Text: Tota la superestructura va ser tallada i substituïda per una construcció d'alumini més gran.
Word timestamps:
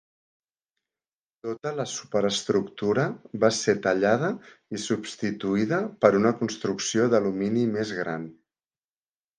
Tota 1.47 1.73
la 1.79 1.85
superestructura 1.91 3.05
va 3.45 3.51
ser 3.59 3.77
tallada 3.85 4.33
i 4.79 4.83
substituïda 4.87 5.83
per 6.07 6.15
una 6.23 6.35
construcció 6.43 7.09
d'alumini 7.15 7.71
més 7.79 7.99
gran. 8.03 8.31